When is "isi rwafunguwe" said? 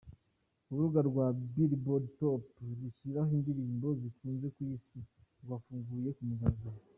4.75-6.09